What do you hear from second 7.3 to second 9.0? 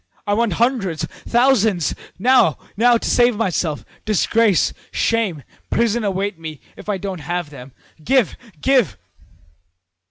them. Give, give!'